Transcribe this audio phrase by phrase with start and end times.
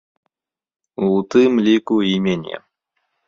[1.09, 2.55] У тым ліку і мяне.